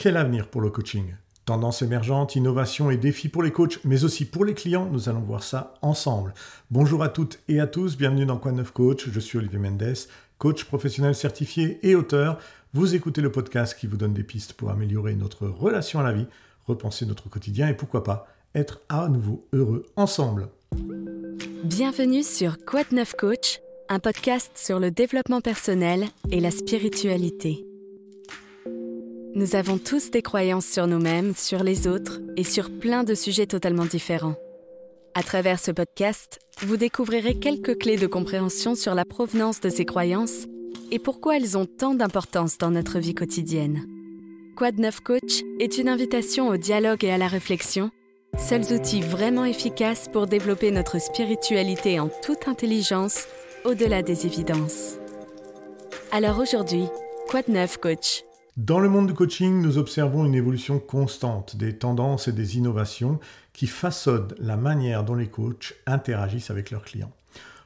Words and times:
Quel 0.00 0.16
avenir 0.16 0.48
pour 0.48 0.62
le 0.62 0.70
coaching? 0.70 1.12
Tendance 1.44 1.82
émergente, 1.82 2.34
innovation 2.34 2.90
et 2.90 2.96
défis 2.96 3.28
pour 3.28 3.42
les 3.42 3.52
coachs, 3.52 3.80
mais 3.84 4.02
aussi 4.02 4.24
pour 4.24 4.46
les 4.46 4.54
clients, 4.54 4.88
nous 4.90 5.10
allons 5.10 5.20
voir 5.20 5.42
ça 5.42 5.74
ensemble. 5.82 6.32
Bonjour 6.70 7.02
à 7.02 7.10
toutes 7.10 7.38
et 7.48 7.60
à 7.60 7.66
tous, 7.66 7.98
bienvenue 7.98 8.24
dans 8.24 8.38
Quoi 8.38 8.52
Neuf 8.52 8.70
Coach, 8.70 9.10
je 9.12 9.20
suis 9.20 9.36
Olivier 9.36 9.58
Mendes, 9.58 9.94
coach 10.38 10.64
professionnel 10.64 11.14
certifié 11.14 11.78
et 11.82 11.94
auteur. 11.94 12.38
Vous 12.72 12.94
écoutez 12.94 13.20
le 13.20 13.30
podcast 13.30 13.78
qui 13.78 13.86
vous 13.86 13.98
donne 13.98 14.14
des 14.14 14.22
pistes 14.22 14.54
pour 14.54 14.70
améliorer 14.70 15.14
notre 15.16 15.46
relation 15.46 16.00
à 16.00 16.02
la 16.02 16.12
vie, 16.12 16.26
repenser 16.66 17.04
notre 17.04 17.28
quotidien 17.28 17.68
et 17.68 17.74
pourquoi 17.74 18.02
pas 18.02 18.26
être 18.54 18.80
à 18.88 19.06
nouveau 19.10 19.44
heureux 19.52 19.84
ensemble. 19.96 20.48
Bienvenue 21.62 22.22
sur 22.22 22.56
Quoi 22.64 22.84
Neuf 22.92 23.12
Coach, 23.18 23.60
un 23.90 23.98
podcast 23.98 24.52
sur 24.54 24.80
le 24.80 24.90
développement 24.90 25.42
personnel 25.42 26.06
et 26.30 26.40
la 26.40 26.50
spiritualité. 26.50 27.66
Nous 29.36 29.54
avons 29.54 29.78
tous 29.78 30.10
des 30.10 30.22
croyances 30.22 30.66
sur 30.66 30.88
nous-mêmes, 30.88 31.34
sur 31.36 31.62
les 31.62 31.86
autres 31.86 32.20
et 32.36 32.42
sur 32.42 32.68
plein 32.68 33.04
de 33.04 33.14
sujets 33.14 33.46
totalement 33.46 33.84
différents. 33.84 34.34
À 35.14 35.22
travers 35.22 35.60
ce 35.60 35.70
podcast, 35.70 36.40
vous 36.62 36.76
découvrirez 36.76 37.38
quelques 37.38 37.78
clés 37.78 37.96
de 37.96 38.08
compréhension 38.08 38.74
sur 38.74 38.94
la 38.96 39.04
provenance 39.04 39.60
de 39.60 39.70
ces 39.70 39.84
croyances 39.84 40.46
et 40.90 40.98
pourquoi 40.98 41.36
elles 41.36 41.56
ont 41.56 41.66
tant 41.66 41.94
d'importance 41.94 42.58
dans 42.58 42.72
notre 42.72 42.98
vie 42.98 43.14
quotidienne. 43.14 43.86
Quad 44.56 44.80
9 44.80 45.00
Coach 45.00 45.42
est 45.60 45.78
une 45.78 45.88
invitation 45.88 46.48
au 46.48 46.56
dialogue 46.56 47.04
et 47.04 47.12
à 47.12 47.18
la 47.18 47.28
réflexion, 47.28 47.92
seuls 48.36 48.72
outils 48.72 49.00
vraiment 49.00 49.44
efficaces 49.44 50.08
pour 50.12 50.26
développer 50.26 50.72
notre 50.72 51.00
spiritualité 51.00 52.00
en 52.00 52.10
toute 52.24 52.48
intelligence 52.48 53.26
au-delà 53.64 54.02
des 54.02 54.26
évidences. 54.26 54.96
Alors 56.10 56.40
aujourd'hui, 56.40 56.86
Quad 57.28 57.46
9 57.46 57.76
Coach 57.76 58.24
dans 58.56 58.80
le 58.80 58.88
monde 58.88 59.06
du 59.06 59.14
coaching, 59.14 59.62
nous 59.62 59.78
observons 59.78 60.26
une 60.26 60.34
évolution 60.34 60.80
constante 60.80 61.54
des 61.56 61.78
tendances 61.78 62.26
et 62.26 62.32
des 62.32 62.58
innovations 62.58 63.20
qui 63.52 63.68
façonnent 63.68 64.34
la 64.38 64.56
manière 64.56 65.04
dont 65.04 65.14
les 65.14 65.28
coachs 65.28 65.74
interagissent 65.86 66.50
avec 66.50 66.72
leurs 66.72 66.82
clients. 66.82 67.12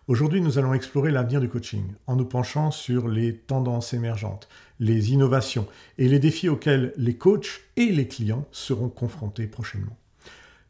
Aujourd'hui, 0.09 0.43
nous 0.43 0.59
allons 0.59 0.75
explorer 0.75 1.11
l'avenir 1.11 1.41
du 1.41 1.49
coaching 1.49 1.85
en 2.07 2.17
nous 2.17 2.27
penchant 2.27 2.71
sur 2.71 3.09
les 3.09 3.35
tendances 3.35 3.95
émergentes, 3.95 4.47
les 4.79 5.13
innovations 5.15 5.67
et 5.97 6.07
les 6.07 6.19
défis 6.19 6.51
auxquels 6.51 6.93
les 6.99 7.17
coachs 7.17 7.63
et 7.77 7.87
les 7.87 8.07
clients 8.07 8.47
seront 8.53 8.91
confrontés 8.91 9.47
prochainement. 9.47 9.97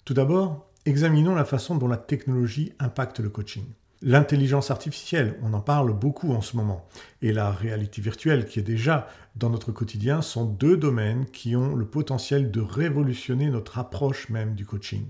Tout 0.04 0.14
d'abord, 0.14 0.70
examinons 0.86 1.34
la 1.34 1.44
façon 1.44 1.74
dont 1.74 1.88
la 1.88 1.96
technologie 1.96 2.72
impacte 2.78 3.18
le 3.18 3.30
coaching. 3.30 3.64
L'intelligence 4.02 4.70
artificielle, 4.70 5.36
on 5.42 5.54
en 5.54 5.60
parle 5.60 5.92
beaucoup 5.92 6.32
en 6.32 6.42
ce 6.42 6.56
moment, 6.56 6.86
et 7.22 7.32
la 7.32 7.50
réalité 7.50 8.02
virtuelle 8.02 8.46
qui 8.46 8.58
est 8.58 8.62
déjà 8.62 9.08
dans 9.36 9.50
notre 9.50 9.72
quotidien 9.72 10.20
sont 10.20 10.44
deux 10.44 10.76
domaines 10.76 11.26
qui 11.26 11.56
ont 11.56 11.74
le 11.74 11.86
potentiel 11.86 12.50
de 12.50 12.60
révolutionner 12.60 13.48
notre 13.48 13.78
approche 13.78 14.28
même 14.28 14.54
du 14.54 14.66
coaching. 14.66 15.06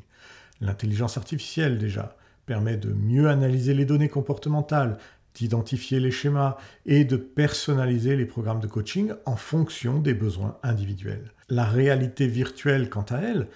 L'intelligence 0.60 1.16
artificielle 1.16 1.78
déjà 1.78 2.16
permet 2.46 2.76
de 2.76 2.92
mieux 2.92 3.28
analyser 3.28 3.74
les 3.74 3.84
données 3.84 4.08
comportementales, 4.08 4.98
d'identifier 5.34 5.98
les 5.98 6.12
schémas 6.12 6.56
et 6.86 7.04
de 7.04 7.16
personnaliser 7.16 8.16
les 8.16 8.26
programmes 8.26 8.60
de 8.60 8.68
coaching 8.68 9.12
en 9.26 9.36
fonction 9.36 9.98
des 9.98 10.14
besoins 10.14 10.58
individuels. 10.62 11.32
La 11.48 11.64
réalité 11.64 12.28
virtuelle, 12.28 12.88
quant 12.88 13.06
à 13.10 13.18
elle, 13.18 13.48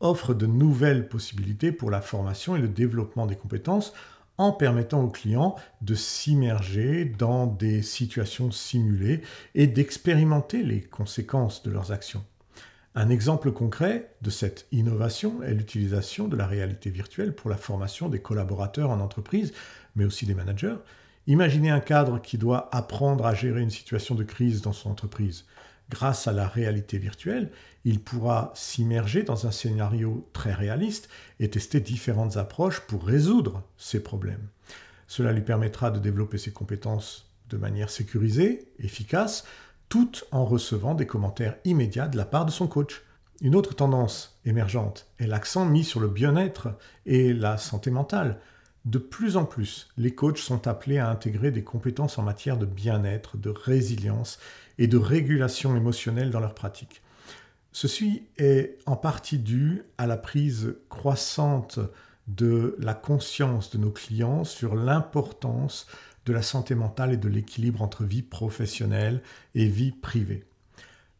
offre 0.00 0.34
de 0.34 0.46
nouvelles 0.46 1.08
possibilités 1.08 1.72
pour 1.72 1.90
la 1.90 2.00
formation 2.00 2.56
et 2.56 2.60
le 2.60 2.68
développement 2.68 3.26
des 3.26 3.36
compétences 3.36 3.92
en 4.38 4.52
permettant 4.52 5.02
aux 5.02 5.10
clients 5.10 5.56
de 5.80 5.94
s'immerger 5.94 7.04
dans 7.04 7.46
des 7.46 7.82
situations 7.82 8.50
simulées 8.50 9.22
et 9.54 9.66
d'expérimenter 9.66 10.62
les 10.62 10.80
conséquences 10.80 11.62
de 11.62 11.70
leurs 11.70 11.92
actions. 11.92 12.24
Un 12.94 13.10
exemple 13.10 13.52
concret 13.52 14.10
de 14.22 14.30
cette 14.30 14.66
innovation 14.72 15.42
est 15.42 15.52
l'utilisation 15.52 16.28
de 16.28 16.36
la 16.36 16.46
réalité 16.46 16.88
virtuelle 16.88 17.34
pour 17.34 17.50
la 17.50 17.58
formation 17.58 18.08
des 18.08 18.20
collaborateurs 18.20 18.90
en 18.90 19.00
entreprise, 19.00 19.52
mais 19.96 20.06
aussi 20.06 20.24
des 20.24 20.34
managers. 20.34 20.76
Imaginez 21.26 21.70
un 21.70 21.80
cadre 21.80 22.20
qui 22.22 22.38
doit 22.38 22.68
apprendre 22.74 23.26
à 23.26 23.34
gérer 23.34 23.60
une 23.60 23.70
situation 23.70 24.14
de 24.14 24.24
crise 24.24 24.62
dans 24.62 24.72
son 24.72 24.90
entreprise. 24.90 25.44
Grâce 25.88 26.26
à 26.26 26.32
la 26.32 26.48
réalité 26.48 26.98
virtuelle, 26.98 27.50
il 27.84 28.00
pourra 28.00 28.52
s'immerger 28.56 29.22
dans 29.22 29.46
un 29.46 29.52
scénario 29.52 30.28
très 30.32 30.52
réaliste 30.52 31.08
et 31.38 31.48
tester 31.48 31.80
différentes 31.80 32.36
approches 32.36 32.80
pour 32.80 33.04
résoudre 33.04 33.62
ces 33.76 34.02
problèmes. 34.02 34.48
Cela 35.06 35.32
lui 35.32 35.42
permettra 35.42 35.92
de 35.92 36.00
développer 36.00 36.38
ses 36.38 36.52
compétences 36.52 37.30
de 37.48 37.56
manière 37.56 37.90
sécurisée, 37.90 38.68
efficace, 38.80 39.44
tout 39.88 40.10
en 40.32 40.44
recevant 40.44 40.94
des 40.94 41.06
commentaires 41.06 41.56
immédiats 41.64 42.08
de 42.08 42.16
la 42.16 42.24
part 42.24 42.44
de 42.44 42.50
son 42.50 42.66
coach. 42.66 43.02
Une 43.40 43.54
autre 43.54 43.74
tendance 43.74 44.40
émergente 44.44 45.06
est 45.20 45.28
l'accent 45.28 45.64
mis 45.64 45.84
sur 45.84 46.00
le 46.00 46.08
bien-être 46.08 46.68
et 47.04 47.32
la 47.32 47.56
santé 47.56 47.92
mentale. 47.92 48.40
De 48.86 48.98
plus 48.98 49.36
en 49.36 49.44
plus, 49.44 49.88
les 49.96 50.14
coachs 50.14 50.38
sont 50.38 50.68
appelés 50.68 50.98
à 50.98 51.10
intégrer 51.10 51.50
des 51.50 51.64
compétences 51.64 52.18
en 52.18 52.22
matière 52.22 52.56
de 52.56 52.66
bien-être, 52.66 53.36
de 53.36 53.50
résilience 53.50 54.38
et 54.78 54.86
de 54.86 54.96
régulation 54.96 55.76
émotionnelle 55.76 56.30
dans 56.30 56.38
leur 56.38 56.54
pratique. 56.54 57.02
Ceci 57.72 58.22
est 58.38 58.78
en 58.86 58.94
partie 58.94 59.38
dû 59.38 59.82
à 59.98 60.06
la 60.06 60.16
prise 60.16 60.76
croissante 60.88 61.80
de 62.28 62.76
la 62.78 62.94
conscience 62.94 63.70
de 63.70 63.78
nos 63.78 63.90
clients 63.90 64.44
sur 64.44 64.76
l'importance 64.76 65.88
de 66.24 66.32
la 66.32 66.42
santé 66.42 66.76
mentale 66.76 67.12
et 67.12 67.16
de 67.16 67.28
l'équilibre 67.28 67.82
entre 67.82 68.04
vie 68.04 68.22
professionnelle 68.22 69.20
et 69.56 69.66
vie 69.66 69.90
privée. 69.90 70.44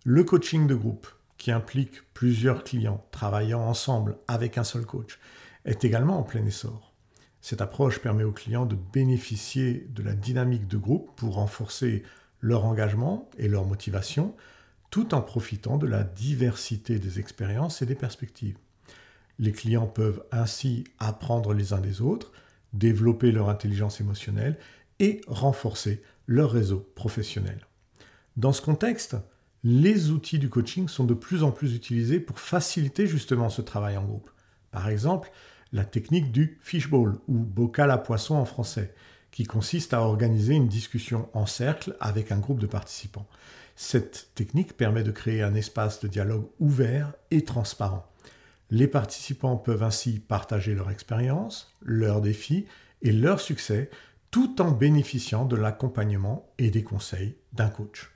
Le 0.04 0.22
coaching 0.22 0.68
de 0.68 0.76
groupe, 0.76 1.08
qui 1.36 1.50
implique 1.50 2.12
plusieurs 2.14 2.62
clients 2.62 3.04
travaillant 3.10 3.60
ensemble 3.60 4.18
avec 4.28 4.56
un 4.56 4.64
seul 4.64 4.86
coach, 4.86 5.18
est 5.64 5.84
également 5.84 6.20
en 6.20 6.22
plein 6.22 6.46
essor. 6.46 6.85
Cette 7.46 7.60
approche 7.60 8.00
permet 8.00 8.24
aux 8.24 8.32
clients 8.32 8.66
de 8.66 8.74
bénéficier 8.74 9.86
de 9.94 10.02
la 10.02 10.14
dynamique 10.14 10.66
de 10.66 10.78
groupe 10.78 11.12
pour 11.14 11.34
renforcer 11.34 12.02
leur 12.40 12.64
engagement 12.64 13.30
et 13.38 13.46
leur 13.46 13.64
motivation, 13.64 14.34
tout 14.90 15.14
en 15.14 15.20
profitant 15.20 15.78
de 15.78 15.86
la 15.86 16.02
diversité 16.02 16.98
des 16.98 17.20
expériences 17.20 17.82
et 17.82 17.86
des 17.86 17.94
perspectives. 17.94 18.58
Les 19.38 19.52
clients 19.52 19.86
peuvent 19.86 20.24
ainsi 20.32 20.82
apprendre 20.98 21.54
les 21.54 21.72
uns 21.72 21.78
des 21.78 22.00
autres, 22.00 22.32
développer 22.72 23.30
leur 23.30 23.48
intelligence 23.48 24.00
émotionnelle 24.00 24.58
et 24.98 25.20
renforcer 25.28 26.02
leur 26.26 26.50
réseau 26.50 26.90
professionnel. 26.96 27.64
Dans 28.36 28.52
ce 28.52 28.60
contexte, 28.60 29.16
les 29.62 30.10
outils 30.10 30.40
du 30.40 30.50
coaching 30.50 30.88
sont 30.88 31.04
de 31.04 31.14
plus 31.14 31.44
en 31.44 31.52
plus 31.52 31.76
utilisés 31.76 32.18
pour 32.18 32.40
faciliter 32.40 33.06
justement 33.06 33.50
ce 33.50 33.62
travail 33.62 33.96
en 33.96 34.04
groupe. 34.04 34.32
Par 34.72 34.88
exemple, 34.88 35.30
la 35.72 35.84
technique 35.84 36.32
du 36.32 36.58
fishbowl 36.62 37.18
ou 37.28 37.38
bocal 37.38 37.90
à 37.90 37.98
poisson 37.98 38.34
en 38.36 38.44
français, 38.44 38.94
qui 39.30 39.44
consiste 39.44 39.92
à 39.92 40.00
organiser 40.00 40.54
une 40.54 40.68
discussion 40.68 41.28
en 41.34 41.46
cercle 41.46 41.96
avec 42.00 42.32
un 42.32 42.38
groupe 42.38 42.60
de 42.60 42.66
participants. 42.66 43.26
Cette 43.74 44.30
technique 44.34 44.76
permet 44.76 45.02
de 45.02 45.10
créer 45.10 45.42
un 45.42 45.54
espace 45.54 46.00
de 46.00 46.08
dialogue 46.08 46.46
ouvert 46.60 47.12
et 47.30 47.44
transparent. 47.44 48.06
Les 48.70 48.88
participants 48.88 49.56
peuvent 49.56 49.82
ainsi 49.82 50.18
partager 50.18 50.74
leur 50.74 50.90
expérience, 50.90 51.74
leurs 51.82 52.22
défis 52.22 52.66
et 53.02 53.12
leurs 53.12 53.40
succès 53.40 53.90
tout 54.30 54.60
en 54.60 54.70
bénéficiant 54.70 55.44
de 55.44 55.56
l'accompagnement 55.56 56.48
et 56.58 56.70
des 56.70 56.82
conseils 56.82 57.36
d'un 57.52 57.68
coach. 57.68 58.15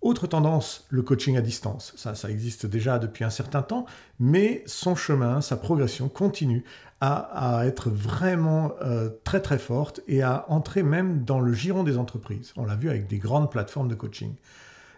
Autre 0.00 0.26
tendance, 0.26 0.86
le 0.88 1.02
coaching 1.02 1.36
à 1.36 1.42
distance. 1.42 1.92
Ça, 1.96 2.14
ça 2.14 2.30
existe 2.30 2.64
déjà 2.64 2.98
depuis 2.98 3.22
un 3.22 3.30
certain 3.30 3.60
temps, 3.60 3.84
mais 4.18 4.62
son 4.66 4.94
chemin, 4.94 5.42
sa 5.42 5.56
progression 5.56 6.08
continue 6.08 6.64
à, 7.02 7.62
être 7.64 7.88
vraiment 7.88 8.72
euh, 8.82 9.08
très 9.24 9.40
très 9.40 9.58
forte 9.58 10.00
et 10.06 10.22
à 10.22 10.44
entrer 10.48 10.82
même 10.82 11.24
dans 11.24 11.40
le 11.40 11.52
giron 11.52 11.82
des 11.82 11.96
entreprises. 11.96 12.52
On 12.56 12.64
l'a 12.64 12.76
vu 12.76 12.90
avec 12.90 13.06
des 13.06 13.18
grandes 13.18 13.50
plateformes 13.50 13.88
de 13.88 13.94
coaching 13.94 14.34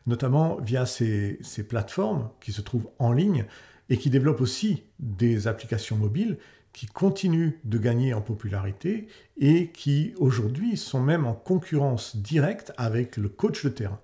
notamment 0.07 0.59
via 0.61 0.87
ces, 0.87 1.39
plateformes 1.69 2.31
qui 2.41 2.53
se 2.53 2.61
trouvent 2.61 2.89
en 2.99 3.13
ligne 3.13 3.45
et 3.89 3.99
qui 3.99 4.11
développent 4.11 4.41
aussi 4.41 4.85
des 4.99 5.47
applications 5.47 5.97
mobiles 5.97 6.39
qui 6.73 6.87
continuent 6.87 7.53
de 7.65 7.79
gagner 7.79 8.15
en 8.15 8.23
popularité 8.23 9.07
et 9.39 9.69
qui 9.69 10.15
aujourd'hui 10.17 10.77
sont 10.77 11.01
même 11.01 11.27
en 11.27 11.35
concurrence 11.35 12.17
directe 12.17 12.73
avec 12.79 13.17
le 13.17 13.29
coach 13.29 13.65
de 13.65 13.69
terrain. 13.69 14.01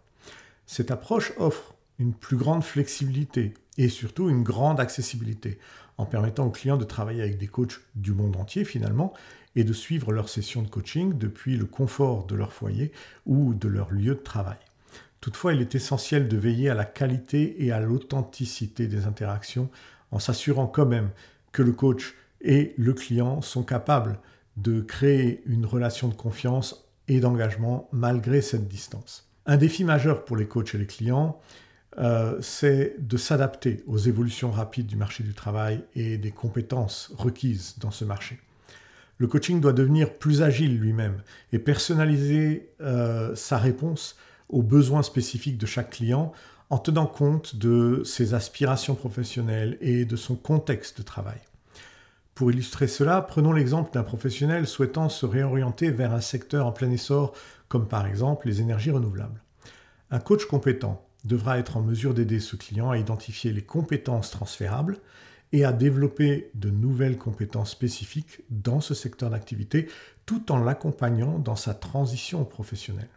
Cette 0.71 0.91
approche 0.91 1.33
offre 1.39 1.75
une 1.99 2.13
plus 2.13 2.37
grande 2.37 2.63
flexibilité 2.63 3.55
et 3.79 3.89
surtout 3.89 4.29
une 4.29 4.43
grande 4.43 4.81
accessibilité 4.81 5.59
en 5.97 6.05
permettant 6.05 6.45
aux 6.45 6.51
clients 6.51 6.77
de 6.77 6.85
travailler 6.85 7.23
avec 7.23 7.39
des 7.39 7.47
coachs 7.47 7.81
du 7.95 8.13
monde 8.13 8.37
entier 8.37 8.67
finalement 8.67 9.15
et 9.57 9.65
de 9.65 9.73
suivre 9.73 10.13
leurs 10.13 10.29
sessions 10.29 10.61
de 10.61 10.69
coaching 10.69 11.17
depuis 11.17 11.57
le 11.57 11.65
confort 11.65 12.27
de 12.27 12.35
leur 12.35 12.53
foyer 12.53 12.93
ou 13.25 13.55
de 13.55 13.67
leur 13.67 13.91
lieu 13.91 14.15
de 14.15 14.21
travail. 14.21 14.59
Toutefois, 15.23 15.55
il 15.55 15.63
est 15.63 15.75
essentiel 15.75 16.29
de 16.29 16.37
veiller 16.37 16.69
à 16.69 16.75
la 16.75 16.85
qualité 16.85 17.65
et 17.65 17.73
à 17.73 17.81
l'authenticité 17.81 18.89
des 18.89 19.07
interactions 19.07 19.71
en 20.11 20.19
s'assurant 20.19 20.67
quand 20.67 20.87
même 20.87 21.09
que 21.51 21.63
le 21.63 21.73
coach 21.73 22.15
et 22.43 22.75
le 22.77 22.93
client 22.93 23.41
sont 23.41 23.63
capables 23.63 24.21
de 24.59 24.83
créer 24.83 25.43
une 25.47 25.65
relation 25.65 26.09
de 26.09 26.15
confiance 26.15 26.91
et 27.09 27.21
d'engagement 27.21 27.89
malgré 27.91 28.43
cette 28.43 28.69
distance. 28.69 29.28
Un 29.49 29.57
défi 29.57 29.83
majeur 29.83 30.25
pour 30.25 30.37
les 30.37 30.47
coachs 30.47 30.75
et 30.75 30.79
les 30.79 30.87
clients 30.87 31.41
euh, 31.99 32.37
c'est 32.41 32.95
de 33.01 33.17
s'adapter 33.17 33.83
aux 33.87 33.99
évolutions 33.99 34.53
rapides 34.53 34.87
du 34.87 34.95
marché 34.95 35.25
du 35.25 35.35
travail 35.35 35.83
et 35.97 36.17
des 36.17 36.31
compétences 36.31 37.11
requises 37.17 37.77
dans 37.79 37.91
ce 37.91 38.05
marché. 38.05 38.39
Le 39.17 39.27
coaching 39.27 39.61
doit 39.61 39.73
devenir 39.73 40.15
plus 40.15 40.43
agile 40.43 40.79
lui-même 40.79 41.23
et 41.53 41.59
personnaliser 41.59 42.69
euh, 42.81 43.35
sa 43.35 43.59
réponse 43.59 44.17
aux 44.49 44.63
besoins 44.63 45.03
spécifiques 45.03 45.59
de 45.59 45.67
chaque 45.67 45.91
client 45.91 46.33
en 46.71 46.79
tenant 46.79 47.07
compte 47.07 47.57
de 47.57 48.03
ses 48.05 48.35
aspirations 48.35 48.95
professionnelles 48.95 49.77
et 49.81 50.05
de 50.05 50.15
son 50.15 50.37
contexte 50.37 50.99
de 50.99 51.03
travail. 51.03 51.41
Pour 52.39 52.53
illustrer 52.53 52.87
cela, 52.87 53.21
prenons 53.23 53.53
l'exemple 53.53 53.93
d'un 53.93 54.05
professionnel 54.05 54.69
souhaitant 54.69 55.09
se 55.09 55.27
réorienter 55.27 55.91
vers 55.91 56.13
un 56.13 56.21
secteur 56.21 56.67
en 56.67 56.73
plein 56.73 56.91
essor, 56.93 57.35
comme 57.69 57.89
par 57.89 58.07
exemple 58.07 58.47
les 58.47 58.61
énergies 58.61 58.91
renouvelables. 58.91 59.43
Un 60.11 60.21
coach 60.21 60.47
compétent 60.47 61.05
devra 61.25 61.59
être 61.59 61.77
en 61.77 61.83
mesure 61.83 62.15
d'aider 62.15 62.41
ce 62.41 62.57
client 62.57 62.91
à 62.91 62.99
identifier 62.99 63.53
les 63.53 63.63
compétences 63.63 64.31
transférables 64.31 64.99
et 65.53 65.65
à 65.65 65.73
développer 65.73 66.51
de 66.55 66.71
nouvelles 66.71 67.19
compétences 67.19 67.71
spécifiques 67.71 68.41
dans 68.51 68.81
ce 68.81 68.95
secteur 68.95 69.31
d'activité, 69.31 69.89
tout 70.27 70.53
en 70.53 70.59
l'accompagnant 70.59 71.39
dans 71.39 71.57
sa 71.57 71.75
transition 71.75 72.45
professionnelle. 72.45 73.09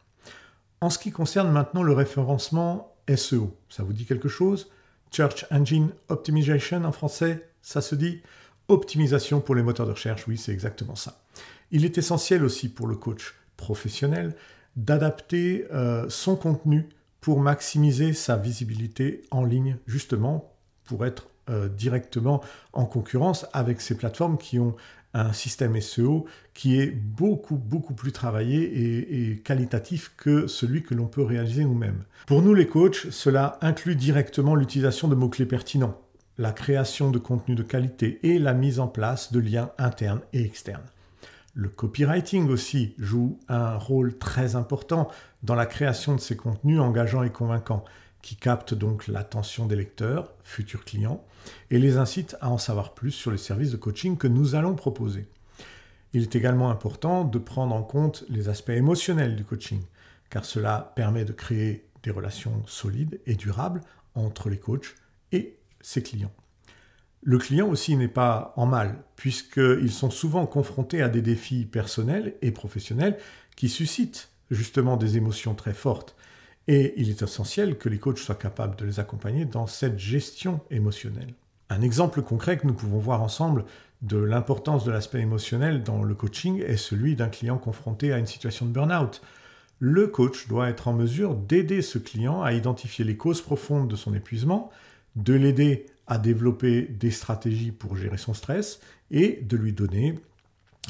En 0.80 0.90
ce 0.90 0.98
qui 0.98 1.12
concerne 1.12 1.52
maintenant 1.52 1.84
le 1.84 1.94
référencement 1.94 2.96
SEO, 3.14 3.56
ça 3.70 3.84
vous 3.84 3.94
dit 3.94 4.06
quelque 4.06 4.30
chose? 4.30 4.72
Search 5.12 5.46
Engine 5.52 5.92
Optimization 6.08 6.84
en 6.86 6.92
français, 6.92 7.50
ça 7.62 7.82
se 7.82 7.96
dit? 7.96 8.22
Optimisation 8.70 9.42
pour 9.42 9.56
les 9.56 9.64
moteurs 9.64 9.86
de 9.86 9.92
recherche, 9.92 10.28
oui, 10.28 10.38
c'est 10.38 10.54
exactement 10.54 10.96
ça. 10.96 11.22
Il 11.72 11.84
est 11.84 11.98
essentiel 11.98 12.44
aussi 12.44 12.70
pour 12.70 12.88
le 12.88 12.96
coach 12.96 13.36
professionnel 13.62 14.36
d'adapter 14.76 15.68
euh, 15.72 16.06
son 16.10 16.36
contenu 16.36 16.90
pour 17.22 17.40
maximiser 17.40 18.14
sa 18.14 18.36
visibilité 18.36 19.22
en 19.30 19.46
ligne, 19.46 19.78
justement 19.86 20.54
pour 20.84 21.06
être 21.06 21.30
euh, 21.50 21.70
directement 21.70 22.42
en 22.74 22.86
concurrence 22.86 23.46
avec 23.54 23.80
ces 23.80 23.96
plateformes 23.96 24.38
qui 24.38 24.60
ont 24.60 24.76
un 25.14 25.34
système 25.34 25.80
SEO 25.80 26.26
qui 26.54 26.80
est 26.80 26.88
beaucoup, 26.90 27.58
beaucoup 27.58 27.94
plus 27.94 28.12
travaillé 28.12 29.32
et, 29.32 29.38
qualitatif 29.38 30.14
que 30.18 30.48
celui 30.48 30.84
que 30.84 30.96
l'on 30.96 31.08
peut 31.08 31.24
réaliser 31.24 31.66
nous-mêmes. 31.66 32.04
Pour 32.28 32.42
nous 32.42 32.54
les 32.54 32.68
coachs, 32.68 33.08
cela 33.12 33.58
inclut 33.62 33.96
directement 33.96 34.56
l'utilisation 34.56 35.08
de 35.08 35.16
mots-clés 35.16 35.46
pertinents, 35.46 36.00
la 36.38 36.54
création 36.54 37.12
de 37.12 37.20
contenus 37.20 37.58
de 37.58 37.64
qualité 37.64 38.20
et 38.24 38.40
la 38.40 38.54
mise 38.54 38.80
en 38.80 38.88
place 38.88 39.34
de 39.34 39.40
liens 39.40 39.72
internes 39.78 40.22
et 40.32 40.44
externes. 40.44 40.88
Le 41.54 41.68
copywriting 41.68 42.48
aussi 42.50 42.96
joue 42.98 43.40
un 43.50 43.76
rôle 43.76 44.18
très 44.18 44.56
important 44.56 45.10
dans 45.44 45.56
la 45.56 45.66
création 45.66 46.16
de 46.16 46.22
ces 46.22 46.38
contenus 46.38 46.80
engageants 46.80 47.24
et 47.24 47.30
convaincants, 47.30 47.84
qui 48.22 48.36
captent 48.36 48.74
donc 48.74 49.08
l'attention 49.08 49.66
des 49.66 49.76
lecteurs, 49.76 50.34
futurs 50.44 50.86
clients, 50.86 51.26
et 51.70 51.80
les 51.80 51.98
incitent 51.98 52.38
à 52.40 52.50
en 52.50 52.58
savoir 52.58 52.94
plus 52.94 53.12
sur 53.12 53.32
les 53.32 53.38
services 53.38 53.72
de 53.72 53.78
coaching 53.78 54.18
que 54.18 54.28
nous 54.28 54.56
allons 54.56 54.76
proposer. 54.76 55.28
Il 56.14 56.22
est 56.22 56.36
également 56.36 56.70
important 56.70 57.24
de 57.24 57.40
prendre 57.40 57.76
en 57.76 57.84
compte 57.84 58.24
les 58.30 58.48
aspects 58.48 58.70
émotionnels 58.70 59.36
du 59.36 59.44
coaching, 59.44 59.82
car 60.30 60.46
cela 60.46 60.94
permet 60.96 61.26
de 61.26 61.34
créer 61.34 61.86
des 62.04 62.12
relations 62.12 62.64
solides 62.66 63.20
et 63.26 63.36
durables 63.36 63.82
entre 64.16 64.50
les 64.50 64.60
coachs 64.60 64.96
et 65.32 65.58
ses 65.82 66.04
clients. 66.04 66.34
Le 67.24 67.38
client 67.38 67.68
aussi 67.68 67.96
n'est 67.96 68.08
pas 68.08 68.54
en 68.58 68.66
mal, 68.66 69.04
puisqu'ils 69.16 69.92
sont 69.92 70.10
souvent 70.10 70.48
confrontés 70.48 71.04
à 71.04 71.10
des 71.10 71.22
défis 71.22 71.66
personnels 71.66 72.36
et 72.42 72.52
professionnels 72.52 73.18
qui 73.56 73.70
suscitent 73.70 74.30
justement 74.50 74.98
des 74.98 75.18
émotions 75.18 75.54
très 75.54 75.74
fortes. 75.74 76.16
Et 76.68 76.94
il 76.98 77.10
est 77.10 77.22
essentiel 77.22 77.78
que 77.78 77.90
les 77.90 78.00
coachs 78.00 78.18
soient 78.18 78.36
capables 78.36 78.76
de 78.76 78.86
les 78.86 79.00
accompagner 79.00 79.46
dans 79.46 79.68
cette 79.68 80.00
gestion 80.00 80.62
émotionnelle. 80.72 81.34
Un 81.70 81.82
exemple 81.82 82.22
concret 82.22 82.58
que 82.58 82.68
nous 82.68 82.74
pouvons 82.74 83.00
voir 83.00 83.22
ensemble 83.22 83.66
de 84.02 84.18
l'importance 84.18 84.84
de 84.84 84.92
l'aspect 84.92 85.20
émotionnel 85.20 85.84
dans 85.84 86.04
le 86.04 86.16
coaching 86.16 86.62
est 86.64 86.78
celui 86.78 87.16
d'un 87.16 87.30
client 87.30 87.58
confronté 87.58 88.12
à 88.12 88.18
une 88.18 88.26
situation 88.26 88.66
de 88.66 88.72
burn-out. 88.72 89.22
Le 89.80 90.08
coach 90.08 90.48
doit 90.48 90.70
être 90.70 90.88
en 90.88 90.94
mesure 90.94 91.36
d'aider 91.36 91.82
ce 91.82 91.98
client 91.98 92.42
à 92.42 92.54
identifier 92.54 93.06
les 93.06 93.16
causes 93.16 93.42
profondes 93.42 93.88
de 93.88 93.96
son 93.96 94.14
épuisement, 94.14 94.72
de 95.16 95.34
l'aider 95.34 95.86
à 96.12 96.18
développer 96.18 96.82
des 96.82 97.10
stratégies 97.10 97.72
pour 97.72 97.96
gérer 97.96 98.18
son 98.18 98.34
stress 98.34 98.82
et 99.12 99.40
de 99.44 99.56
lui 99.56 99.72
donner 99.72 100.20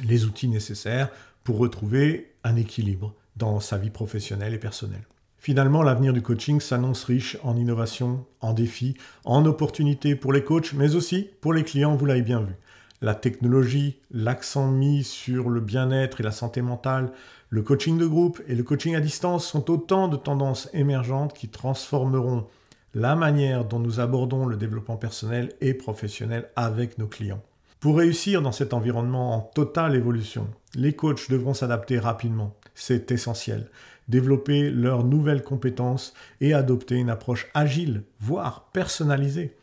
les 0.04 0.26
outils 0.26 0.48
nécessaires 0.48 1.12
pour 1.44 1.60
retrouver 1.60 2.34
un 2.44 2.56
équilibre 2.56 3.14
dans 3.36 3.60
sa 3.60 3.78
vie 3.78 3.92
professionnelle 3.92 4.56
et 4.56 4.58
personnelle. 4.58 5.06
Finalement, 5.38 5.84
l'avenir 5.84 6.12
du 6.12 6.24
coaching 6.24 6.60
s'annonce 6.60 7.04
riche 7.04 7.38
en 7.44 7.56
innovation, 7.56 8.26
en 8.40 8.54
défis, 8.54 8.98
en 9.24 9.46
opportunités 9.46 10.16
pour 10.16 10.34
les 10.34 10.44
coachs, 10.44 10.74
mais 10.74 10.96
aussi 10.96 11.30
pour 11.40 11.54
les 11.54 11.64
clients, 11.64 11.96
vous 11.96 12.08
l'avez 12.08 12.24
bien 12.24 12.42
vu. 12.42 12.56
La 13.00 13.14
technologie, 13.14 14.00
l'accent 14.10 14.72
mis 14.72 15.04
sur 15.04 15.52
le 15.52 15.62
bien-être 15.62 16.20
et 16.20 16.24
la 16.24 16.32
santé 16.32 16.64
mentale, 16.64 17.12
le 17.52 17.62
coaching 17.62 18.00
de 18.00 18.08
groupe 18.08 18.42
et 18.48 18.56
le 18.56 18.64
coaching 18.64 18.96
à 18.96 19.00
distance 19.00 19.46
sont 19.46 19.70
autant 19.70 20.08
de 20.08 20.18
tendances 20.18 20.68
émergentes 20.74 21.34
qui 21.34 21.48
transformeront 21.48 22.48
la 22.94 23.16
manière 23.16 23.66
dont 23.66 23.80
nous 23.80 24.00
abordons 24.00 24.46
le 24.46 24.58
développement 24.58 24.98
personnel 24.98 25.54
et 25.62 25.74
professionnel 25.74 26.50
avec 26.56 26.98
nos 26.98 27.08
clients. 27.08 27.44
Pour 27.80 27.98
réussir 27.98 28.42
dans 28.42 28.52
cet 28.52 28.74
environnement 28.74 29.36
en 29.36 29.40
totale 29.40 29.96
évolution, 29.96 30.48
les 30.76 30.94
coachs 30.94 31.30
devront 31.30 31.54
s'adapter 31.54 31.98
rapidement. 32.00 32.56
C'est 32.76 33.12
essentiel. 33.12 33.70
Développer 34.08 34.70
leurs 34.70 35.04
nouvelles 35.04 35.44
compétences 35.44 36.14
et 36.42 36.54
adopter 36.54 36.96
une 36.96 37.10
approche 37.10 37.48
agile, 37.54 38.04
voire 38.20 38.70
personnalisée. 38.74 39.56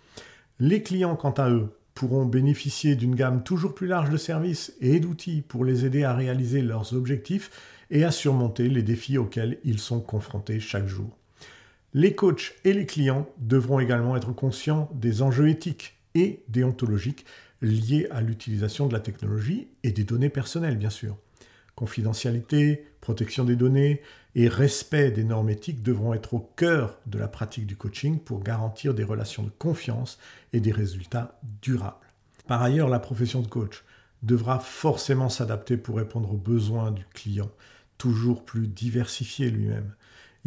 Les 0.58 0.82
clients, 0.82 1.16
quant 1.16 1.32
à 1.32 1.50
eux, 1.50 1.69
pourront 1.94 2.25
bénéficier 2.25 2.96
d'une 2.96 3.14
gamme 3.14 3.42
toujours 3.42 3.75
plus 3.75 3.88
large 3.88 4.10
de 4.10 4.16
services 4.16 4.72
et 4.80 5.00
d'outils 5.00 5.42
pour 5.42 5.64
les 5.64 5.84
aider 5.84 6.04
à 6.04 6.14
réaliser 6.14 6.62
leurs 6.62 6.94
objectifs 6.94 7.50
et 7.90 8.04
à 8.04 8.10
surmonter 8.10 8.69
les 8.69 8.82
défis 8.82 9.19
auxquels 9.19 9.58
ils 9.64 9.80
sont 9.80 10.00
confrontés 10.00 10.60
chaque 10.60 10.86
jour. 10.86 11.17
Les 11.94 12.14
coachs 12.14 12.55
et 12.64 12.75
les 12.75 12.85
clients 12.85 13.26
devront 13.38 13.81
également 13.81 14.14
être 14.14 14.32
conscients 14.32 14.90
des 14.93 15.23
enjeux 15.23 15.49
éthiques 15.49 15.96
et 16.14 16.43
déontologiques 16.49 17.25
liés 17.62 18.06
à 18.11 18.20
l'utilisation 18.20 18.87
de 18.87 18.93
la 18.93 19.00
technologie 19.00 19.69
et 19.82 19.90
des 19.90 20.05
données 20.05 20.29
personnelles, 20.29 20.76
bien 20.76 20.90
sûr. 20.90 21.17
Confidentialité, 21.75 22.85
protection 23.00 23.44
des 23.44 23.56
données 23.56 24.02
et 24.35 24.49
respect 24.49 25.11
des 25.11 25.25
normes 25.25 25.49
éthiques 25.49 25.82
devront 25.82 26.12
être 26.12 26.35
au 26.35 26.40
cœur 26.56 26.99
de 27.06 27.19
la 27.19 27.26
pratique 27.26 27.66
du 27.66 27.76
coaching 27.76 28.18
pour 28.18 28.42
garantir 28.42 28.92
des 28.92 29.04
relations 29.04 29.42
de 29.42 29.50
confiance 29.59 30.18
et 30.52 30.61
des 30.61 30.73
résultats 30.73 31.40
durables. 31.62 32.07
Par 32.47 32.62
ailleurs, 32.62 32.88
la 32.88 32.99
profession 32.99 33.40
de 33.40 33.47
coach 33.47 33.83
devra 34.23 34.59
forcément 34.59 35.30
s'adapter 35.30 35.78
pour 35.78 35.97
répondre 35.97 36.33
aux 36.35 36.38
besoins 36.38 36.90
du 36.90 37.07
client, 37.14 37.50
toujours 37.97 38.45
plus 38.45 38.66
diversifié 38.66 39.50
lui-même 39.50 39.95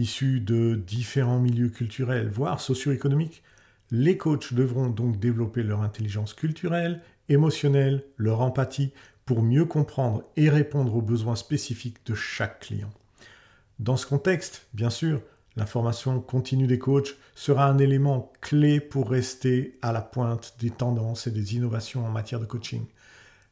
issus 0.02 0.40
de 0.40 0.76
différents 0.76 1.40
milieux 1.40 1.70
culturels, 1.70 2.30
voire 2.30 2.60
socio-économiques. 2.60 3.44
Les 3.92 4.18
coachs 4.18 4.54
devront 4.54 4.90
donc 4.90 5.20
développer 5.20 5.64
leur 5.64 5.82
intelligence 5.82 6.34
culturelle, 6.34 7.02
émotionnelle, 7.30 8.04
leur 8.18 8.42
empathie 8.42 8.92
pour 9.26 9.44
mieux 9.44 9.66
comprendre 9.66 10.24
et 10.36 10.50
répondre 10.50 10.96
aux 10.96 11.02
besoins 11.02 11.36
spécifiques 11.36 12.06
de 12.06 12.16
chaque 12.16 12.62
client. 12.62 12.92
Dans 13.80 13.98
ce 13.98 14.06
contexte, 14.06 14.68
bien 14.74 14.90
sûr, 14.90 15.22
la 15.56 15.66
formation 15.66 16.20
continue 16.22 16.68
des 16.68 16.80
coachs 16.80 17.16
sera 17.36 17.68
un 17.68 17.78
élément 17.78 18.32
clé 18.42 18.80
pour 18.80 19.10
rester 19.10 19.78
à 19.82 19.92
la 19.92 20.02
pointe 20.02 20.56
des 20.60 20.70
tendances 20.70 21.28
et 21.28 21.32
des 21.32 21.56
innovations 21.56 22.06
en 22.06 22.10
matière 22.10 22.40
de 22.40 22.46
coaching. 22.46 22.86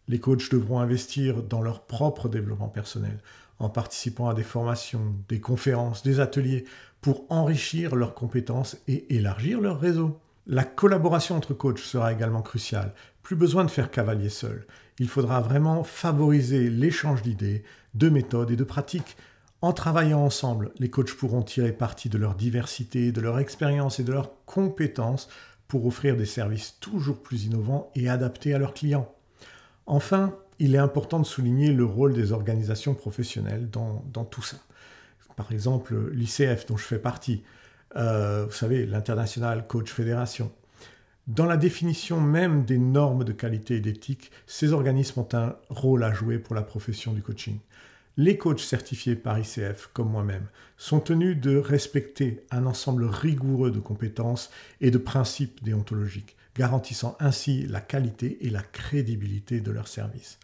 Les 0.07 0.19
coachs 0.19 0.49
devront 0.49 0.79
investir 0.79 1.43
dans 1.43 1.61
leur 1.61 1.81
propre 1.81 2.29
développement 2.29 2.69
personnel 2.69 3.19
en 3.59 3.69
participant 3.69 4.29
à 4.29 4.33
des 4.33 4.43
formations, 4.43 5.15
des 5.27 5.39
conférences, 5.39 6.03
des 6.03 6.19
ateliers, 6.19 6.65
pour 7.01 7.25
enrichir 7.29 7.95
leurs 7.95 8.13
compétences 8.13 8.77
et 8.87 9.15
élargir 9.15 9.61
leur 9.61 9.79
réseau. 9.79 10.19
La 10.47 10.63
collaboration 10.63 11.35
entre 11.35 11.53
coachs 11.53 11.79
sera 11.79 12.11
également 12.11 12.41
cruciale. 12.41 12.93
Plus 13.21 13.35
besoin 13.35 13.63
de 13.63 13.69
faire 13.69 13.91
cavalier 13.91 14.29
seul. 14.29 14.65
Il 14.97 15.07
faudra 15.07 15.41
vraiment 15.41 15.83
favoriser 15.83 16.69
l'échange 16.69 17.21
d'idées, 17.21 17.63
de 17.93 18.09
méthodes 18.09 18.51
et 18.51 18.55
de 18.55 18.63
pratiques. 18.63 19.15
En 19.61 19.73
travaillant 19.73 20.23
ensemble, 20.23 20.71
les 20.79 20.89
coachs 20.89 21.13
pourront 21.13 21.43
tirer 21.43 21.71
parti 21.71 22.09
de 22.09 22.17
leur 22.17 22.35
diversité, 22.35 23.11
de 23.11 23.21
leur 23.21 23.39
expérience 23.39 23.99
et 23.99 24.03
de 24.03 24.11
leurs 24.11 24.43
compétences 24.45 25.29
pour 25.67 25.85
offrir 25.85 26.17
des 26.17 26.25
services 26.25 26.77
toujours 26.79 27.21
plus 27.21 27.45
innovants 27.45 27.91
et 27.93 28.09
adaptés 28.09 28.53
à 28.53 28.57
leurs 28.57 28.73
clients. 28.73 29.13
Enfin, 29.85 30.35
il 30.59 30.75
est 30.75 30.79
important 30.79 31.19
de 31.19 31.25
souligner 31.25 31.71
le 31.71 31.85
rôle 31.85 32.13
des 32.13 32.31
organisations 32.31 32.93
professionnelles 32.93 33.69
dans, 33.69 34.25
tout 34.25 34.41
ça. 34.41 34.57
Par 35.35 35.51
exemple, 35.51 36.11
l'ICF 36.11 36.65
dont 36.65 36.77
je 36.77 36.83
fais 36.83 36.99
partie, 36.99 37.43
euh, 37.95 38.45
vous 38.45 38.55
savez, 38.55 38.85
l'International 38.85 39.65
Coach 39.67 39.91
Fédération. 39.91 40.51
Dans 41.27 41.45
la 41.45 41.57
définition 41.57 42.19
même 42.19 42.65
des 42.65 42.77
normes 42.77 43.23
de 43.23 43.31
qualité 43.31 43.75
et 43.75 43.79
d'éthique, 43.79 44.31
ces 44.47 44.73
organismes 44.73 45.21
ont 45.21 45.29
un 45.33 45.55
rôle 45.69 46.03
à 46.03 46.11
jouer 46.11 46.39
pour 46.39 46.55
la 46.55 46.61
profession 46.61 47.13
du 47.13 47.21
coaching. 47.21 47.59
Les 48.17 48.37
coachs 48.37 48.59
certifiés 48.59 49.15
par 49.15 49.39
ICF, 49.39 49.91
comme 49.93 50.09
moi-même, 50.09 50.47
sont 50.75 50.99
tenus 50.99 51.39
de 51.39 51.55
respecter 51.55 52.43
un 52.51 52.65
ensemble 52.65 53.05
rigoureux 53.05 53.71
de 53.71 53.79
compétences 53.79 54.49
et 54.81 54.91
de 54.91 54.97
principes 54.97 55.63
déontologiques, 55.63 56.35
garantissant 56.55 57.15
ainsi 57.19 57.65
la 57.67 57.81
qualité 57.81 58.45
et 58.45 58.49
la 58.49 58.61
crédibilité 58.61 59.61
de 59.61 59.71
leur 59.71 59.87
service. 59.87 60.39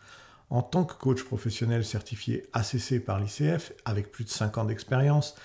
En 0.50 0.62
tant 0.62 0.86
que 0.86 0.94
coach 0.94 1.24
professionnel 1.24 1.84
certifié 1.84 2.46
ACC 2.54 3.04
par 3.04 3.20
l'ICF, 3.20 3.74
avec 3.84 4.12
plus 4.12 4.24
de 4.24 4.30
5 4.30 4.58
ans 4.58 4.66
d'expérience, 4.66 5.36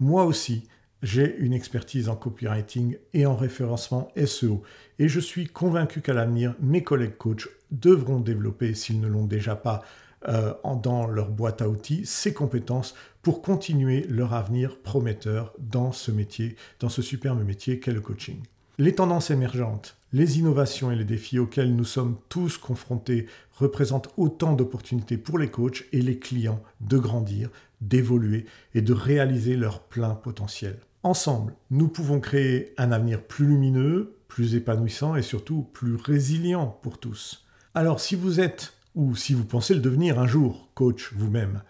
moi 0.00 0.24
aussi, 0.24 0.66
j'ai 1.02 1.36
une 1.38 1.52
expertise 1.52 2.08
en 2.08 2.16
copywriting 2.16 2.96
et 3.12 3.26
en 3.26 3.36
référencement 3.36 4.10
SEO 4.24 4.62
et 4.98 5.08
je 5.08 5.20
suis 5.20 5.46
convaincu 5.46 6.00
qu'à 6.00 6.12
l'avenir, 6.12 6.54
mes 6.60 6.82
collègues 6.82 7.16
coachs 7.16 7.48
devront 7.70 8.18
développer, 8.18 8.74
s'ils 8.74 9.00
ne 9.00 9.06
l'ont 9.06 9.26
déjà 9.26 9.54
pas, 9.54 9.82
euh, 10.26 10.52
dans 10.82 11.06
leur 11.06 11.30
boîte 11.30 11.62
à 11.62 11.68
outils 11.68 12.04
ces 12.04 12.34
compétences 12.34 12.94
pour 13.22 13.40
continuer 13.40 14.04
leur 14.08 14.34
avenir 14.34 14.80
prometteur 14.80 15.52
dans 15.60 15.92
ce 15.92 16.10
métier, 16.10 16.56
dans 16.80 16.88
ce 16.88 17.02
superbe 17.02 17.44
métier 17.44 17.78
qu'est 17.78 17.92
le 17.92 18.00
coaching. 18.00 18.40
Les 18.78 18.96
tendances 18.96 19.30
émergentes, 19.30 19.96
les 20.12 20.38
innovations 20.38 20.90
et 20.90 20.96
les 20.96 21.04
défis 21.04 21.38
auxquels 21.38 21.74
nous 21.74 21.84
sommes 21.84 22.16
tous 22.28 22.56
confrontés 22.56 23.26
représentent 23.52 24.08
autant 24.16 24.54
d'opportunités 24.54 25.18
pour 25.18 25.38
les 25.38 25.50
coachs 25.50 25.84
et 25.92 26.00
les 26.00 26.18
clients 26.18 26.62
de 26.80 26.98
grandir, 26.98 27.50
d'évoluer 27.80 28.46
et 28.74 28.80
de 28.80 28.92
réaliser 28.92 29.56
leur 29.56 29.80
plein 29.80 30.14
potentiel. 30.14 30.78
Ensemble, 31.02 31.54
nous 31.70 31.88
pouvons 31.88 32.20
créer 32.20 32.74
un 32.78 32.90
avenir 32.90 33.22
plus 33.22 33.46
lumineux, 33.46 34.16
plus 34.28 34.54
épanouissant 34.54 35.14
et 35.14 35.22
surtout 35.22 35.62
plus 35.72 35.96
résilient 35.96 36.78
pour 36.82 36.98
tous. 36.98 37.44
Alors 37.74 38.00
si 38.00 38.16
vous 38.16 38.40
êtes 38.40 38.74
ou 38.94 39.14
si 39.14 39.34
vous 39.34 39.44
pensez 39.44 39.74
le 39.74 39.80
devenir 39.80 40.18
un 40.18 40.26
jour, 40.26 40.68
coach 40.74 41.12
vous-même, 41.14 41.62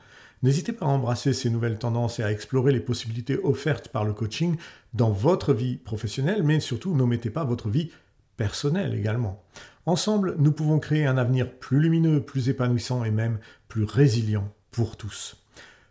n'hésitez 0.42 0.73
pas 0.73 0.87
à 0.87 0.88
embrasser 0.88 1.33
ces 1.33 1.50
nouvelles 1.50 1.78
tendances 1.78 2.21
et 2.21 2.23
à 2.23 2.33
explorer 2.33 2.73
les 2.73 2.80
possibilités 2.80 3.38
offertes 3.42 3.88
par 3.88 4.04
le 4.04 4.12
coaching 4.12 4.57
dans 4.95 5.11
votre 5.11 5.52
vie 5.52 5.76
professionnelle, 5.76 6.42
mais 6.42 6.61
surtout 6.61 6.95
n'omettez 6.95 7.30
pas 7.30 7.45
votre 7.45 7.68
vie 7.68 7.90
personnelle 8.38 8.95
également. 8.95 9.45
Ensemble, 9.85 10.37
nous 10.38 10.52
pouvons 10.52 10.78
créer 10.78 11.04
un 11.04 11.18
avenir 11.18 11.50
plus 11.50 11.80
lumineux, 11.80 12.23
plus 12.23 12.49
épanouissant 12.49 13.04
et 13.04 13.11
même 13.11 13.38
plus 13.68 13.85
résilient 13.85 14.50
pour 14.71 14.97
tous. 14.97 15.37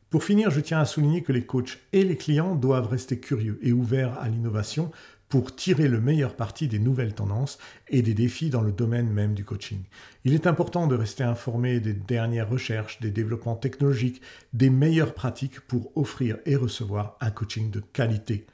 Pour 0.10 0.24
finir, 0.24 0.50
je 0.50 0.62
tiens 0.62 0.80
à 0.80 0.86
souligner 0.86 1.22
que 1.22 1.34
les 1.34 1.46
coachs 1.46 1.80
et 1.94 2.04
les 2.04 2.16
clients 2.16 2.56
doivent 2.56 2.88
rester 2.88 3.20
curieux 3.20 3.60
et 3.62 3.74
ouverts 3.74 4.18
à 4.20 4.30
l'innovation 4.30 4.92
pour 5.30 5.56
tirer 5.56 5.90
le 5.90 6.00
meilleur 6.00 6.36
parti 6.36 6.68
des 6.68 6.80
nouvelles 6.80 7.14
tendances 7.14 7.58
et 7.90 8.02
des 8.02 8.14
défis 8.14 8.50
dans 8.50 8.62
le 8.62 8.72
domaine 8.72 9.10
même 9.10 9.34
du 9.34 9.44
coaching. 9.44 9.82
Il 10.24 10.34
est 10.34 10.48
important 10.48 10.88
de 10.88 10.96
rester 10.96 11.24
informé 11.24 11.82
des 11.82 11.94
dernières 11.94 12.50
recherches, 12.50 13.02
des 13.02 13.12
développements 13.12 13.56
technologiques, 13.56 14.22
des 14.54 14.70
meilleures 14.70 15.14
pratiques 15.14 15.60
pour 15.62 15.92
offrir 15.98 16.38
et 16.46 16.56
recevoir 16.56 17.18
un 17.20 17.32
coaching 17.32 17.70
de 17.70 17.82
qualité. 17.82 18.48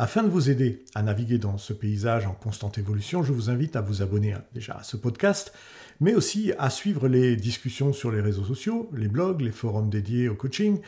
Afin 0.00 0.22
de 0.22 0.28
vous 0.28 0.48
aider 0.48 0.84
à 0.94 1.02
naviguer 1.02 1.38
dans 1.38 1.58
ce 1.58 1.72
paysage 1.72 2.24
en 2.24 2.32
constante 2.32 2.78
évolution, 2.78 3.24
je 3.24 3.32
vous 3.32 3.50
invite 3.50 3.74
à 3.74 3.80
vous 3.80 4.00
abonner 4.00 4.36
déjà 4.54 4.74
à 4.74 4.84
ce 4.84 4.96
podcast, 4.96 5.52
mais 5.98 6.14
aussi 6.14 6.52
à 6.56 6.70
suivre 6.70 7.08
les 7.08 7.34
discussions 7.34 7.92
sur 7.92 8.12
les 8.12 8.20
réseaux 8.20 8.44
sociaux, 8.44 8.88
les 8.94 9.08
blogs, 9.08 9.40
les 9.40 9.50
forums 9.50 9.90
dédiés 9.90 10.28
au 10.28 10.36
coaching, 10.36 10.80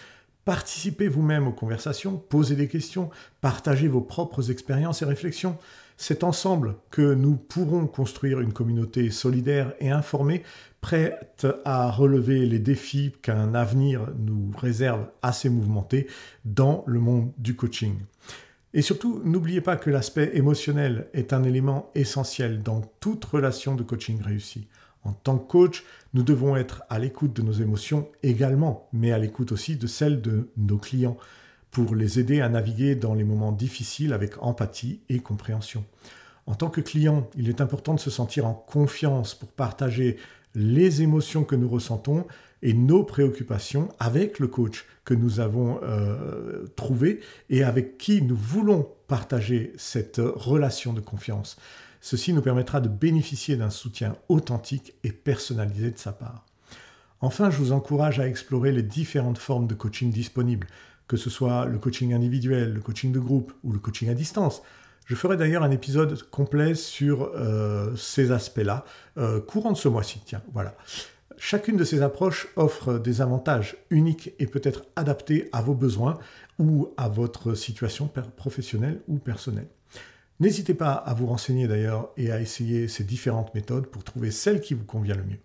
Participez 0.46 1.06
vous-même 1.06 1.46
aux 1.46 1.52
conversations, 1.52 2.16
posez 2.16 2.56
des 2.56 2.66
questions, 2.66 3.10
partagez 3.42 3.88
vos 3.88 4.00
propres 4.00 4.50
expériences 4.50 5.02
et 5.02 5.04
réflexions. 5.04 5.58
C'est 5.98 6.24
ensemble 6.24 6.76
que 6.90 7.12
nous 7.14 7.36
pourrons 7.36 7.86
construire 7.86 8.40
une 8.40 8.54
communauté 8.54 9.10
solidaire 9.10 9.74
et 9.80 9.90
informée, 9.90 10.42
prête 10.80 11.46
à 11.66 11.90
relever 11.90 12.46
les 12.46 12.58
défis 12.58 13.12
qu'un 13.20 13.54
avenir 13.54 14.08
nous 14.18 14.50
réserve 14.56 15.08
assez 15.20 15.50
mouvementé 15.50 16.06
dans 16.46 16.84
le 16.86 17.00
monde 17.00 17.32
du 17.36 17.54
coaching. 17.54 17.98
Et 18.72 18.82
surtout, 18.82 19.20
n'oubliez 19.24 19.60
pas 19.60 19.76
que 19.76 19.90
l'aspect 19.90 20.30
émotionnel 20.34 21.08
est 21.12 21.32
un 21.32 21.42
élément 21.42 21.90
essentiel 21.94 22.62
dans 22.62 22.82
toute 23.00 23.24
relation 23.24 23.74
de 23.74 23.82
coaching 23.82 24.22
réussie. 24.22 24.68
En 25.02 25.12
tant 25.12 25.38
que 25.38 25.50
coach, 25.50 25.84
nous 26.14 26.22
devons 26.22 26.56
être 26.56 26.82
à 26.88 26.98
l'écoute 26.98 27.34
de 27.34 27.42
nos 27.42 27.52
émotions 27.52 28.08
également, 28.22 28.88
mais 28.92 29.12
à 29.12 29.18
l'écoute 29.18 29.50
aussi 29.50 29.76
de 29.76 29.86
celles 29.86 30.20
de 30.20 30.50
nos 30.56 30.78
clients, 30.78 31.16
pour 31.70 31.94
les 31.94 32.18
aider 32.18 32.40
à 32.40 32.48
naviguer 32.48 32.94
dans 32.94 33.14
les 33.14 33.24
moments 33.24 33.52
difficiles 33.52 34.12
avec 34.12 34.42
empathie 34.42 35.00
et 35.08 35.20
compréhension. 35.20 35.84
En 36.46 36.54
tant 36.54 36.68
que 36.68 36.80
client, 36.80 37.28
il 37.36 37.48
est 37.48 37.60
important 37.60 37.94
de 37.94 38.00
se 38.00 38.10
sentir 38.10 38.46
en 38.46 38.54
confiance 38.54 39.34
pour 39.34 39.50
partager 39.50 40.16
les 40.54 41.02
émotions 41.02 41.44
que 41.44 41.54
nous 41.54 41.68
ressentons 41.68 42.26
et 42.62 42.74
nos 42.74 43.04
préoccupations 43.04 43.88
avec 43.98 44.38
le 44.38 44.46
coach 44.46 44.84
que 45.04 45.14
nous 45.14 45.40
avons 45.40 45.80
euh, 45.82 46.66
trouvé 46.76 47.20
et 47.48 47.64
avec 47.64 47.98
qui 47.98 48.22
nous 48.22 48.36
voulons 48.36 48.88
partager 49.08 49.72
cette 49.76 50.20
relation 50.20 50.92
de 50.92 51.00
confiance. 51.00 51.56
Ceci 52.00 52.32
nous 52.32 52.42
permettra 52.42 52.80
de 52.80 52.88
bénéficier 52.88 53.56
d'un 53.56 53.70
soutien 53.70 54.16
authentique 54.28 54.94
et 55.04 55.12
personnalisé 55.12 55.90
de 55.90 55.98
sa 55.98 56.12
part. 56.12 56.46
Enfin, 57.20 57.50
je 57.50 57.58
vous 57.58 57.72
encourage 57.72 58.18
à 58.18 58.26
explorer 58.26 58.72
les 58.72 58.82
différentes 58.82 59.38
formes 59.38 59.66
de 59.66 59.74
coaching 59.74 60.10
disponibles, 60.10 60.66
que 61.06 61.18
ce 61.18 61.28
soit 61.28 61.66
le 61.66 61.78
coaching 61.78 62.14
individuel, 62.14 62.72
le 62.72 62.80
coaching 62.80 63.12
de 63.12 63.18
groupe 63.18 63.52
ou 63.62 63.72
le 63.72 63.78
coaching 63.78 64.08
à 64.08 64.14
distance. 64.14 64.62
Je 65.04 65.14
ferai 65.14 65.36
d'ailleurs 65.36 65.64
un 65.64 65.70
épisode 65.70 66.22
complet 66.30 66.74
sur 66.74 67.32
euh, 67.34 67.94
ces 67.96 68.30
aspects-là, 68.30 68.84
euh, 69.18 69.40
courant 69.40 69.72
de 69.72 69.76
ce 69.76 69.88
mois-ci. 69.88 70.22
Tiens, 70.24 70.40
voilà. 70.52 70.76
Chacune 71.42 71.78
de 71.78 71.84
ces 71.84 72.02
approches 72.02 72.48
offre 72.56 72.98
des 72.98 73.22
avantages 73.22 73.78
uniques 73.88 74.34
et 74.38 74.46
peut 74.46 74.60
être 74.62 74.84
adaptée 74.94 75.48
à 75.52 75.62
vos 75.62 75.72
besoins 75.72 76.18
ou 76.58 76.90
à 76.98 77.08
votre 77.08 77.54
situation 77.54 78.10
professionnelle 78.36 79.00
ou 79.08 79.16
personnelle. 79.16 79.68
N'hésitez 80.38 80.74
pas 80.74 80.92
à 80.92 81.14
vous 81.14 81.24
renseigner 81.24 81.66
d'ailleurs 81.66 82.10
et 82.18 82.30
à 82.30 82.42
essayer 82.42 82.88
ces 82.88 83.04
différentes 83.04 83.54
méthodes 83.54 83.86
pour 83.86 84.04
trouver 84.04 84.30
celle 84.30 84.60
qui 84.60 84.74
vous 84.74 84.84
convient 84.84 85.16
le 85.16 85.24
mieux. 85.24 85.38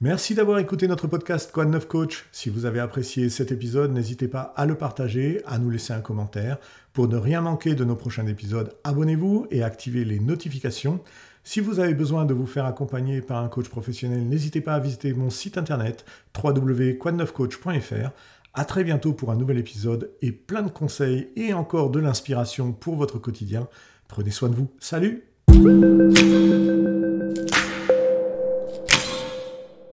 Merci 0.00 0.36
d'avoir 0.36 0.60
écouté 0.60 0.86
notre 0.86 1.08
podcast 1.08 1.56
9 1.56 1.88
Coach? 1.88 2.28
Si 2.30 2.50
vous 2.50 2.66
avez 2.66 2.78
apprécié 2.78 3.28
cet 3.30 3.50
épisode, 3.50 3.92
n'hésitez 3.92 4.28
pas 4.28 4.52
à 4.54 4.64
le 4.64 4.76
partager, 4.76 5.42
à 5.44 5.58
nous 5.58 5.70
laisser 5.70 5.92
un 5.92 6.00
commentaire. 6.00 6.58
Pour 6.92 7.08
ne 7.08 7.16
rien 7.16 7.40
manquer 7.40 7.74
de 7.74 7.82
nos 7.82 7.96
prochains 7.96 8.28
épisodes, 8.28 8.72
abonnez-vous 8.84 9.48
et 9.50 9.64
activez 9.64 10.04
les 10.04 10.20
notifications. 10.20 11.00
Si 11.42 11.58
vous 11.58 11.80
avez 11.80 11.94
besoin 11.94 12.26
de 12.26 12.32
vous 12.32 12.46
faire 12.46 12.64
accompagner 12.64 13.22
par 13.22 13.42
un 13.42 13.48
coach 13.48 13.68
professionnel, 13.68 14.24
n'hésitez 14.24 14.60
pas 14.60 14.74
à 14.74 14.78
visiter 14.78 15.12
mon 15.14 15.30
site 15.30 15.58
internet 15.58 16.04
www.quad9coach.fr 16.36 18.10
à 18.54 18.64
très 18.64 18.84
bientôt 18.84 19.14
pour 19.14 19.32
un 19.32 19.36
nouvel 19.36 19.58
épisode 19.58 20.12
et 20.22 20.30
plein 20.30 20.62
de 20.62 20.70
conseils 20.70 21.30
et 21.34 21.52
encore 21.54 21.90
de 21.90 21.98
l'inspiration 21.98 22.72
pour 22.72 22.94
votre 22.94 23.18
quotidien. 23.18 23.66
Prenez 24.06 24.30
soin 24.30 24.48
de 24.48 24.54
vous. 24.54 24.70
Salut 24.78 25.24